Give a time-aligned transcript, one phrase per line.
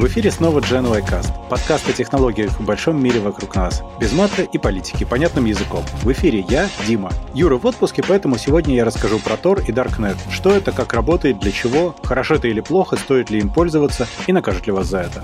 [0.00, 4.14] В эфире снова Gen y Cast, подкаст о технологиях в большом мире вокруг нас, без
[4.14, 5.84] мата и политики, понятным языком.
[6.02, 7.12] В эфире я, Дима.
[7.34, 11.38] Юра в отпуске, поэтому сегодня я расскажу про Tor и Darknet, что это, как работает,
[11.40, 15.00] для чего, хорошо это или плохо, стоит ли им пользоваться и накажут ли вас за
[15.00, 15.22] это.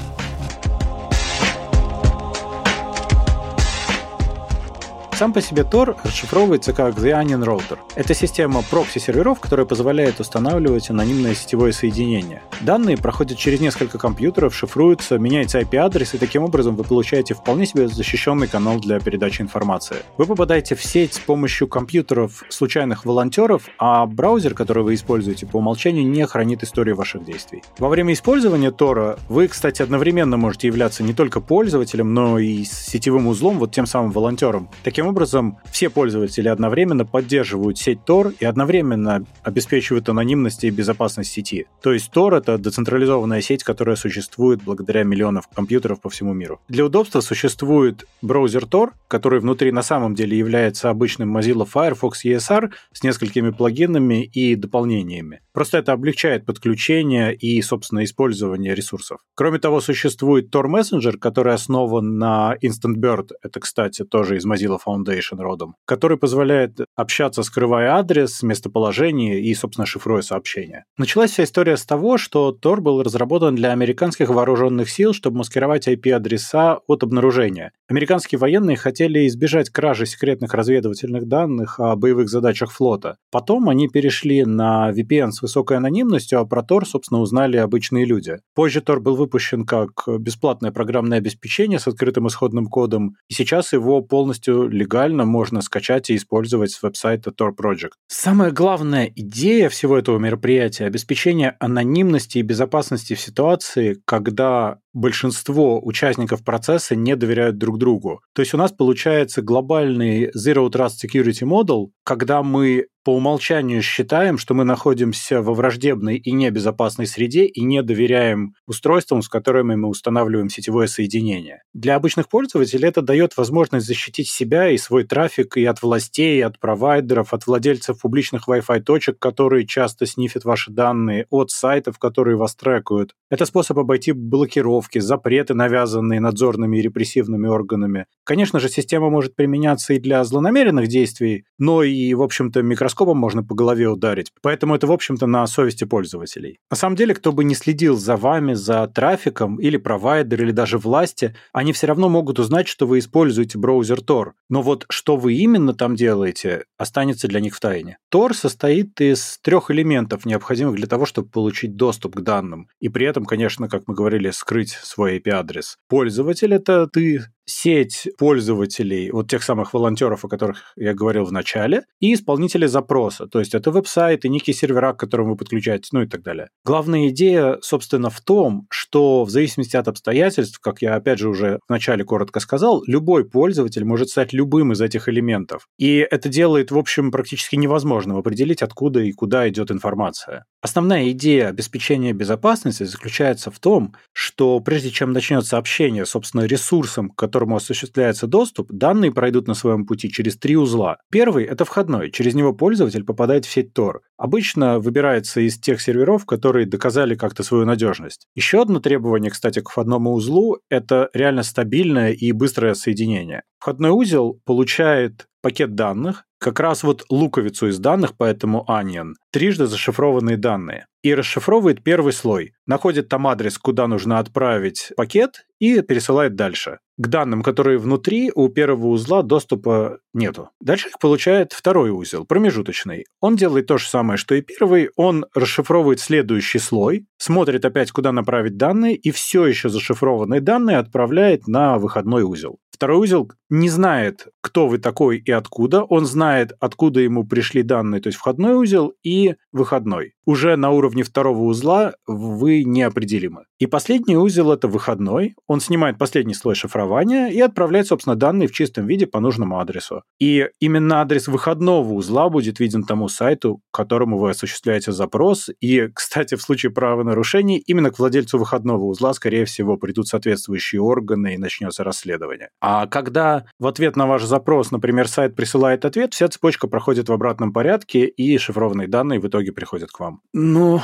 [5.16, 7.78] Сам по себе Tor расшифровывается как The Onion Router.
[7.94, 12.42] Это система прокси-серверов, которая позволяет устанавливать анонимное сетевое соединение.
[12.60, 17.88] Данные проходят через несколько компьютеров, шифруются, меняется IP-адрес, и таким образом вы получаете вполне себе
[17.88, 19.96] защищенный канал для передачи информации.
[20.18, 25.56] Вы попадаете в сеть с помощью компьютеров случайных волонтеров, а браузер, который вы используете по
[25.56, 27.62] умолчанию, не хранит историю ваших действий.
[27.78, 33.28] Во время использования Тора вы, кстати, одновременно можете являться не только пользователем, но и сетевым
[33.28, 34.68] узлом, вот тем самым волонтером.
[34.84, 41.30] Таким Таким образом, все пользователи одновременно поддерживают сеть Tor и одновременно обеспечивают анонимность и безопасность
[41.30, 41.66] сети.
[41.80, 46.60] То есть Tor— это децентрализованная сеть, которая существует благодаря миллионам компьютеров по всему миру.
[46.66, 52.72] Для удобства существует браузер Tor, который внутри на самом деле является обычным Mozilla Firefox ESR
[52.92, 55.40] с несколькими плагинами и дополнениями.
[55.56, 59.20] Просто это облегчает подключение и, собственно, использование ресурсов.
[59.34, 63.30] Кроме того, существует Tor Messenger, который основан на Instant Bird.
[63.42, 69.86] Это, кстати, тоже из Mozilla Foundation родом, который позволяет общаться, скрывая адрес, местоположение и, собственно,
[69.86, 70.84] шифруя сообщения.
[70.98, 75.88] Началась вся история с того, что Tor был разработан для американских вооруженных сил, чтобы маскировать
[75.88, 77.72] IP-адреса от обнаружения.
[77.88, 83.16] Американские военные хотели избежать кражи секретных разведывательных данных о боевых задачах флота.
[83.30, 88.36] Потом они перешли на VPN с высокой анонимностью, а про Tor, собственно, узнали обычные люди.
[88.54, 94.02] Позже Tor был выпущен как бесплатное программное обеспечение с открытым исходным кодом, и сейчас его
[94.02, 97.92] полностью легально можно скачать и использовать с веб-сайта Tor Project.
[98.08, 106.42] Самая главная идея всего этого мероприятия– обеспечение анонимности и безопасности в ситуации, когда большинство участников
[106.42, 108.20] процесса не доверяют друг другу.
[108.34, 114.36] То есть у нас получается глобальный Zero Trust Security Model, когда мы по умолчанию считаем,
[114.36, 119.86] что мы находимся во враждебной и небезопасной среде и не доверяем устройствам, с которыми мы
[119.86, 121.62] устанавливаем сетевое соединение.
[121.72, 126.40] Для обычных пользователей это дает возможность защитить себя и свой трафик и от властей, и
[126.40, 132.36] от провайдеров, от владельцев публичных Wi-Fi точек, которые часто снифят ваши данные, от сайтов, которые
[132.36, 133.12] вас трекают.
[133.30, 138.06] Это способ обойти блокировки, запреты, навязанные надзорными и репрессивными органами.
[138.26, 143.18] Конечно же, система может применяться и для злонамеренных действий, но и, в общем-то, микроскоп микроскопом
[143.18, 144.32] можно по голове ударить.
[144.42, 146.58] Поэтому это, в общем-то, на совести пользователей.
[146.70, 150.78] На самом деле, кто бы не следил за вами, за трафиком, или провайдер, или даже
[150.78, 154.32] власти, они все равно могут узнать, что вы используете браузер Tor.
[154.48, 157.98] Но вот что вы именно там делаете, останется для них в тайне.
[158.12, 162.68] Tor состоит из трех элементов, необходимых для того, чтобы получить доступ к данным.
[162.80, 165.76] И при этом, конечно, как мы говорили, скрыть свой IP-адрес.
[165.88, 171.84] Пользователь— это ты, сеть пользователей, вот тех самых волонтеров, о которых я говорил в начале,
[172.00, 173.26] и исполнители запроса.
[173.26, 176.48] То есть это веб-сайт и некие сервера, к которым вы подключаетесь, ну и так далее.
[176.64, 181.60] Главная идея, собственно, в том, что в зависимости от обстоятельств, как я опять же уже
[181.66, 185.68] в начале коротко сказал, любой пользователь может стать любым из этих элементов.
[185.78, 190.44] И это делает, в общем, практически невозможным определить, откуда и куда идет информация.
[190.60, 197.14] Основная идея обеспечения безопасности заключается в том, что прежде чем начнется общение, собственно, ресурсом, к
[197.36, 200.96] которому осуществляется доступ, данные пройдут на своем пути через три узла.
[201.10, 203.98] Первый– это входной, через него пользователь попадает в сеть Tor.
[204.16, 208.26] Обычно выбирается из тех серверов, которые доказали как-то свою надежность.
[208.34, 213.42] Еще одно требование, кстати, к входному узлу– это реально стабильное и быстрое соединение.
[213.58, 220.36] Входной узел получает пакет данных, как раз вот луковицу из данных, поэтому Onion, трижды зашифрованные
[220.36, 220.86] данные.
[221.02, 226.78] И расшифровывает первый слой, находит там адрес, куда нужно отправить пакет, и пересылает дальше.
[226.98, 230.50] К данным, которые внутри, у первого узла доступа нету.
[230.60, 233.06] Дальше их получает второй узел, промежуточный.
[233.20, 234.90] Он делает то же самое, что и первый.
[234.96, 241.46] Он расшифровывает следующий слой, смотрит опять, куда направить данные, и все еще зашифрованные данные отправляет
[241.46, 242.58] на выходной узел.
[242.76, 245.82] Второй узел не знает, кто вы такой и откуда.
[245.82, 250.12] Он знает, откуда ему пришли данные, то есть входной узел и выходной.
[250.26, 253.44] Уже на уровне второго узла вы неопределимы.
[253.58, 255.36] И последний узел– это выходной.
[255.46, 260.02] Он снимает последний слой шифрования и отправляет, собственно, данные в чистом виде по нужному адресу.
[260.18, 265.50] И именно адрес выходного узла будет виден тому сайту, к которому вы осуществляете запрос.
[265.60, 271.34] И, кстати, в случае правонарушений, именно к владельцу выходного узла, скорее всего, придут соответствующие органы
[271.34, 272.48] и начнется расследование.
[272.60, 277.12] А когда в ответ на ваш запрос, например, сайт присылает ответ, вся цепочка проходит в
[277.12, 280.20] обратном порядке, и шифрованные данные в итоге приходят к вам.
[280.32, 280.80] Ну,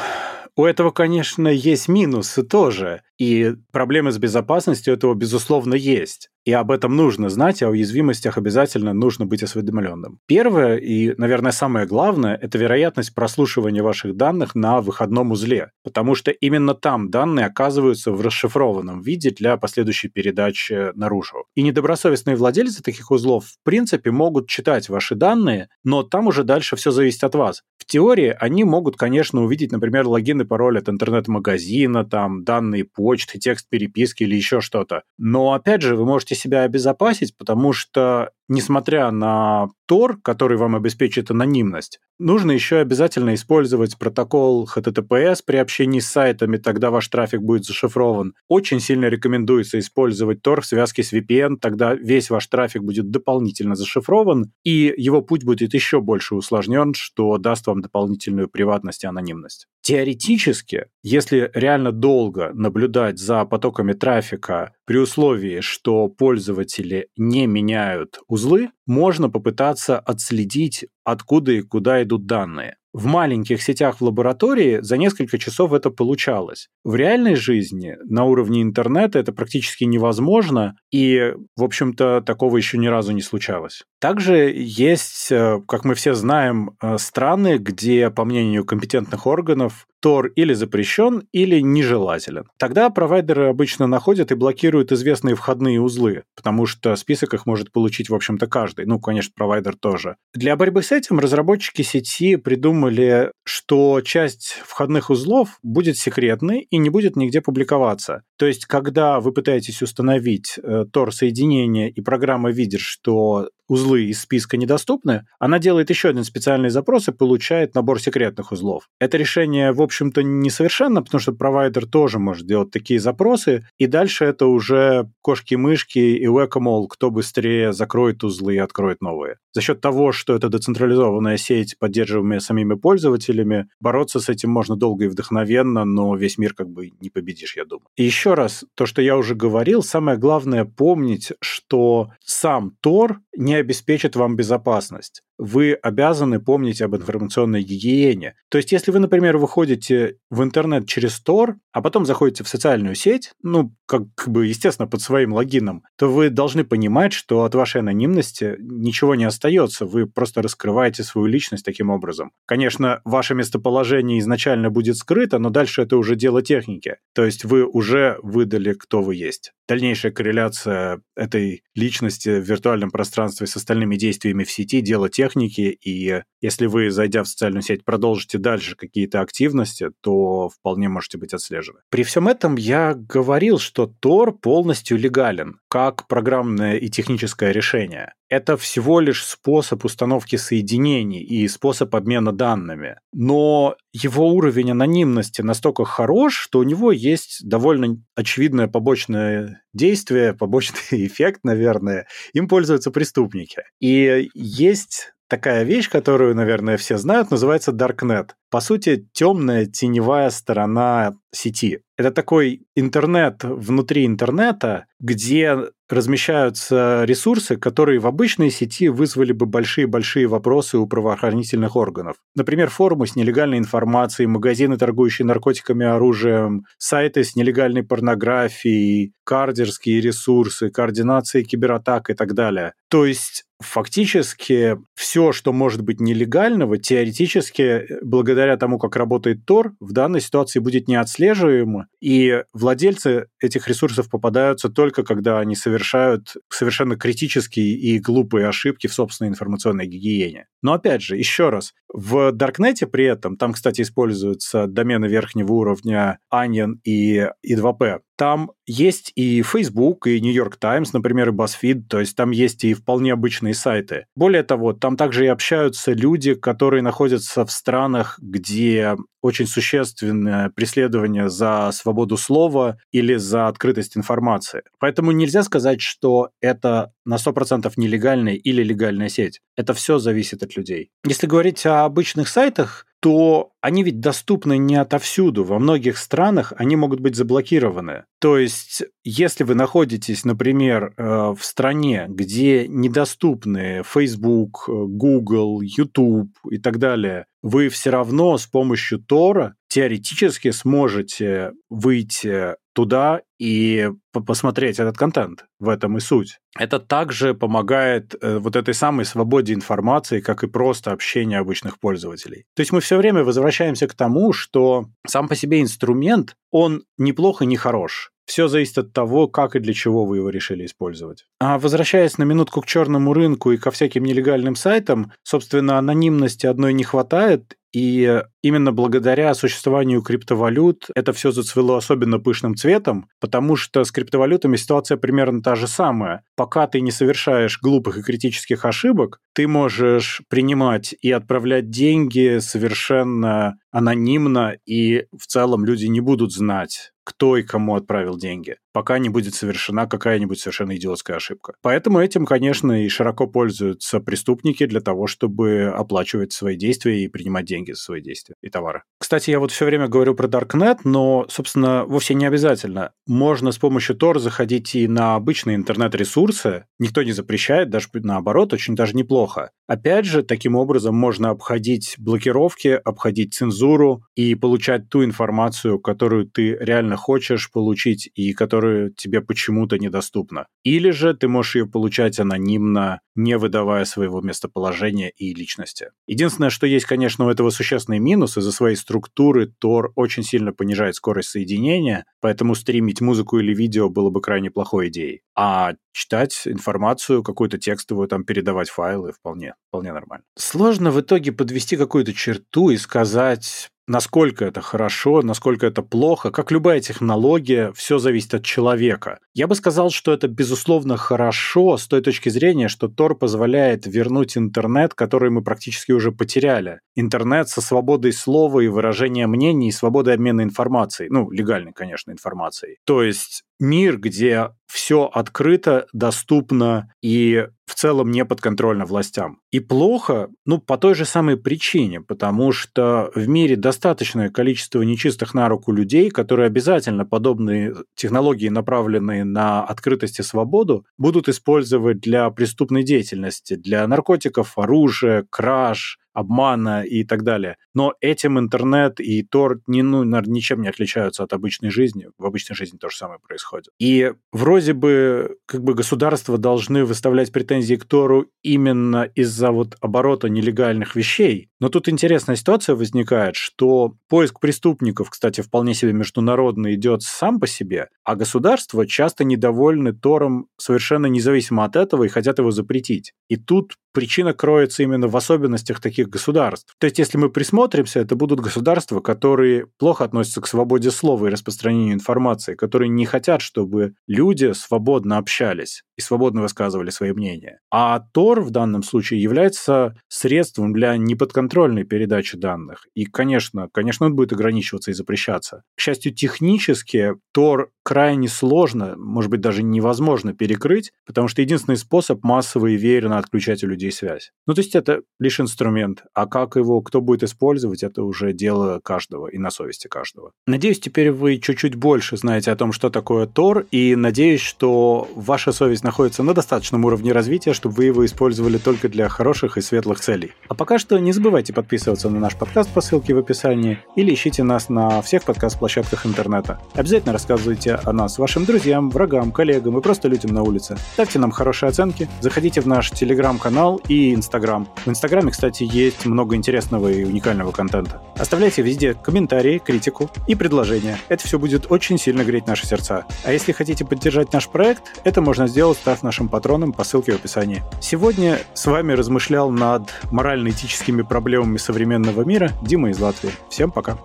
[0.57, 3.03] у этого, конечно, есть минусы тоже.
[3.19, 6.29] И проблемы с безопасностью этого, безусловно, есть.
[6.45, 10.19] И об этом нужно знать, а о уязвимостях обязательно нужно быть осведомленным.
[10.27, 16.33] Первое и, наверное, самое главное– это вероятность прослушивания ваших данных на выходном узле, потому что
[16.33, 21.45] именно там данные оказываются в расшифрованном виде для последующей передачи наружу.
[21.55, 26.75] И недобросовестные владельцы таких узлов, в принципе, могут читать ваши данные, но там уже дальше
[26.75, 27.63] все зависит от вас.
[27.79, 33.39] В теории они могут, конечно, увидеть, например, логин и пароль от интернет-магазина, там, данные почты,
[33.39, 35.03] текст переписки или еще что-то.
[35.19, 41.31] Но, опять же, вы можете себя обезопасить, потому что несмотря на Tor, который вам обеспечит
[41.31, 47.65] анонимность, нужно еще обязательно использовать протокол HTTPS при общении с сайтами, тогда ваш трафик будет
[47.65, 48.35] зашифрован.
[48.49, 53.75] Очень сильно рекомендуется использовать Tor в связке с VPN, тогда весь ваш трафик будет дополнительно
[53.75, 59.67] зашифрован, и его путь будет еще больше усложнен, что даст вам дополнительную приватность и анонимность.
[59.83, 68.71] Теоретически, если реально долго наблюдать за потоками трафика при условии, что пользователи не меняют узлы,
[68.87, 72.77] можно попытаться отследить, откуда и куда идут данные.
[72.93, 76.69] В маленьких сетях в лаборатории за несколько часов это получалось.
[76.85, 82.89] В реальной жизни на уровне интернета это практически невозможно, и, в общем-то, такого еще ни
[82.89, 83.85] разу не случалось.
[83.99, 90.29] Также есть, э, как мы все знаем, э, страны, где, по мнению компетентных органов, Tor
[90.35, 92.47] или запрещен, или нежелателен.
[92.59, 98.11] Тогда провайдеры обычно находят и блокируют известные входные узлы, потому что список их может получить,
[98.11, 98.85] в общем-то, каждый.
[98.85, 100.17] Ну, конечно, провайдер тоже.
[100.35, 106.91] Для борьбы с этим разработчики сети придумали, что часть входных узлов будет секретной и не
[106.91, 108.23] будет нигде публиковаться.
[108.37, 114.59] То есть, когда вы пытаетесь установить э, Tor-соединение, и программа видит, что узлы из списка
[114.59, 118.91] недоступны, она делает еще один специальный запрос и получает набор секретных узлов.
[119.01, 124.27] Это решение, в общем-то, несовершенно, потому что провайдер тоже может делать такие запросы, и дальше
[124.27, 126.53] это уже кошки-мышки и whack
[126.91, 129.37] кто быстрее закроет узлы и откроет новые.
[129.55, 135.05] За счет того, что это децентрализованная сеть, поддерживаемая самими пользователями, бороться с этим можно долго
[135.05, 137.87] и вдохновенно, но весь мир как бы не победишь, я думаю.
[137.97, 143.62] И еще раз, то, что я уже говорил, самое главное помнить, что сам Тор не
[143.63, 145.23] обеспечит вам безопасность.
[145.39, 148.35] Вы обязаны помнить об информационной гигиене.
[148.49, 152.95] То есть, если вы, например, выходите в интернет через Tor, а потом заходите в социальную
[152.95, 157.81] сеть, ну, как бы, естественно, под своим логином, то вы должны понимать, что от вашей
[157.81, 159.87] анонимности ничего не остается.
[159.87, 162.33] Вы просто раскрываете свою личность таким образом.
[162.47, 166.97] Конечно, ваше местоположение изначально будет скрыто, но дальше это уже дело техники.
[167.15, 169.53] То есть вы уже выдали, кто вы есть.
[169.69, 176.23] Дальнейшая корреляция этой личности в виртуальном пространстве с остальными действиями в сети– дело техники, и
[176.41, 181.79] если вы, зайдя в социальную сеть, продолжите дальше какие-то активности, то вполне можете быть отслежены.
[181.91, 188.13] При всем этом я говорил, что Tor полностью легален, как программное и техническое решение.
[188.29, 192.97] Это всего лишь способ установки соединений и способ обмена данными.
[193.13, 200.81] Но его уровень анонимности настолько хорош, что у него есть довольно очевидное побочное действие, побочный
[201.07, 202.07] эффект, наверное.
[202.33, 203.63] Им пользуются преступники.
[203.81, 208.33] И есть такая вещь, которую, наверное, все знают, называется Darknet.
[208.51, 211.81] По сути, темная теневая сторона сети.
[211.97, 215.57] Это такой интернет внутри интернета, где
[215.89, 222.17] размещаются ресурсы, которые в обычной сети вызвали бы большие-большие вопросы у правоохранительных органов.
[222.35, 230.01] Например, форумы с нелегальной информацией, магазины, торгующие наркотиками и оружием, сайты с нелегальной порнографией, кардерские
[230.01, 232.75] ресурсы, координация кибератак и так далее.
[232.89, 239.93] То есть фактически все, что может быть нелегального, теоретически, благодаря тому, как работает Тор, в
[239.93, 247.75] данной ситуации будет неотслеживаемо, и владельцы этих ресурсов попадаются только когда они совершают совершенно критические
[247.75, 250.47] и глупые ошибки в собственной информационной гигиене.
[250.61, 256.19] Но опять же, еще раз, в Даркнете при этом, там, кстати, используются домены верхнего уровня
[256.33, 261.99] Onion и I2P, там есть и Facebook, и New York Times, например, и BuzzFeed, то
[261.99, 264.07] есть там есть и вполне обычные сайты.
[264.15, 271.29] Более того, там также и общаются люди, которые находятся в странах, где очень существенное преследование
[271.29, 274.63] за свободу слова или за открытость информации.
[274.79, 279.41] Поэтому нельзя сказать, что это на 100% нелегальная или легальная сеть.
[279.57, 280.91] Это все зависит от людей.
[281.05, 285.43] Если говорить о обычных сайтах, то они ведь доступны не отовсюду.
[285.43, 288.05] Во многих странах они могут быть заблокированы.
[288.21, 296.59] То есть, если вы находитесь, например, э, в стране, где недоступны Facebook, Google, YouTube и
[296.59, 304.97] так далее, вы все равно с помощью Тора теоретически сможете выйти туда и посмотреть этот
[304.97, 305.45] контент.
[305.59, 306.39] В этом и суть.
[306.59, 312.45] Это также помогает э, вот этой самой свободе информации, как и просто общение обычных пользователей.
[312.55, 317.45] То есть мы все время возвращаемся к тому, что сам по себе инструмент, он неплохо,
[317.45, 318.13] не хорош.
[318.25, 321.27] Все зависит от того, как и для чего вы его решили использовать.
[321.41, 326.73] А возвращаясь на минутку к черному рынку и ко всяким нелегальным сайтам, собственно, анонимности одной
[326.73, 333.85] не хватает, и именно благодаря существованию криптовалют это все зацвело особенно пышным цветом, потому что
[333.85, 336.23] с криптовалютами ситуация примерно та же самая.
[336.37, 343.57] Пока ты не совершаешь глупых и критических ошибок, ты можешь принимать и отправлять деньги совершенно
[343.71, 349.09] анонимно, и в целом люди не будут знать, кто и кому отправил деньги, пока не
[349.09, 351.55] будет совершена какая-нибудь совершенно идиотская ошибка.
[351.63, 357.47] Поэтому этим, конечно, и широко пользуются преступники для того, чтобы оплачивать свои действия и принимать
[357.47, 358.83] деньги за свои действия и товары.
[358.99, 362.93] Кстати, я вот все время говорю про Darknet, но, собственно, вовсе не обязательно.
[363.07, 366.67] Можно с помощью Tor заходить и на обычные интернет-ресурсы.
[366.81, 369.51] Никто не запрещает, даже наоборот, очень даже неплохо.
[369.67, 376.57] Опять же, таким образом можно обходить блокировки, обходить цензуру и получать ту информацию, которую ты
[376.61, 380.47] реально хочешь получить и которая тебе почему-то недоступна.
[380.65, 385.91] Или же ты можешь ее получать анонимно, не выдавая своего местоположения и личности.
[386.07, 388.37] Единственное, что есть, конечно, у этого существенный минус.
[388.37, 394.11] Из-за своей структуры Tor очень сильно понижает скорость соединения, поэтому стримить музыку или видео было
[394.11, 395.23] бы крайне плохой идеей.
[395.37, 400.25] А читать информацию, какую-то текстовую, там, передавать файлы вполне, вполне нормально.
[400.37, 406.31] Сложно в итоге подвести какую-то черту и сказать, насколько это хорошо, насколько это плохо.
[406.31, 409.19] Как любая технология, все зависит от человека.
[409.35, 414.37] Я бы сказал, что это, безусловно, хорошо с той точки зрения, что Tor позволяет вернуть
[414.37, 416.81] интернет, который мы практически уже потеряли.
[416.95, 421.09] Интернет со свободой слова и выражения мнений, и свободой обмена информацией.
[421.11, 422.77] Ну, легальной, конечно, информацией.
[422.85, 429.41] То есть мир, где все открыто, доступно и в целом не подконтрольно властям.
[429.51, 435.35] И плохо, ну, по той же самой причине, потому что в мире достаточное количество нечистых
[435.35, 442.29] на руку людей, которые обязательно подобные технологии, направленные на открытость и свободу, будут использовать для
[442.31, 447.57] преступной деятельности, для наркотиков, оружия, краж, обмана и так далее.
[447.75, 452.09] Но этим интернет и Тор не, ну, ничем не отличаются от обычной жизни.
[452.19, 453.69] В обычной жизни то же самое происходит.
[453.79, 460.29] И вроде бы как бы государства должны выставлять претензии к Тору именно из-за вот оборота
[460.29, 461.49] нелегальных вещей.
[461.61, 467.47] Но тут интересная ситуация возникает, что поиск преступников, кстати, вполне себе международно идет сам по
[467.47, 473.13] себе, а государства часто недовольны Тором совершенно независимо от этого и хотят его запретить.
[473.29, 476.75] И тут причина кроется именно в особенностях таких государств.
[476.79, 481.31] То есть, если мы присмотримся, это будут государства, которые плохо относятся к свободе слова и
[481.31, 487.61] распространению информации, которые не хотят, чтобы люди свободно общались свободно высказывали свои мнения.
[487.71, 492.87] А Тор в данном случае является средством для неподконтрольной передачи данных.
[492.95, 495.63] И, конечно, конечно, он будет ограничиваться и запрещаться.
[495.77, 502.23] К счастью, технически Тор крайне сложно, может быть, даже невозможно перекрыть, потому что единственный способ
[502.23, 504.31] массово и веерно отключать у людей связь.
[504.47, 508.81] Ну, то есть это лишь инструмент, а как его кто будет использовать, это уже дело
[508.83, 510.33] каждого и на совести каждого.
[510.47, 515.53] Надеюсь, теперь вы чуть-чуть больше знаете о том, что такое Тор, и надеюсь, что ваша
[515.53, 520.01] совесть находится на достаточном уровне развития, чтобы вы его использовали только для хороших и светлых
[520.01, 520.33] целей.
[520.49, 524.43] А пока что не забывайте подписываться на наш подкаст по ссылке в описании или ищите
[524.43, 526.61] нас на всех подкаст-площадках интернета.
[526.75, 530.77] Обязательно рассказывайте о нас вашим друзьям, врагам, коллегам и просто людям на улице.
[530.95, 534.69] Ставьте нам хорошие оценки, заходите в наш телеграм-канал и инстаграм.
[534.85, 538.03] В инстаграме, кстати, есть много интересного и уникального контента.
[538.17, 540.99] Оставляйте везде комментарии, критику и предложения.
[541.09, 543.05] Это все будет очень сильно греть наши сердца.
[543.25, 547.17] А если хотите поддержать наш проект, это можно сделать, став нашим патроном по ссылке в
[547.17, 547.63] описании.
[547.81, 553.33] Сегодня с вами размышлял над морально-этическими проблемами современного мира Дима из Латвии.
[553.49, 553.99] Всем пока!